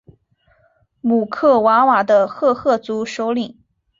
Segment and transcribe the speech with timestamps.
[1.01, 3.59] 姆克瓦瓦的赫赫族首领。